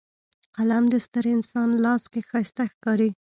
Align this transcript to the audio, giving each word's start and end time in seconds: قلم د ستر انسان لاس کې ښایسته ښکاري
قلم 0.55 0.83
د 0.89 0.95
ستر 1.05 1.25
انسان 1.35 1.69
لاس 1.83 2.03
کې 2.11 2.21
ښایسته 2.29 2.63
ښکاري 2.71 3.09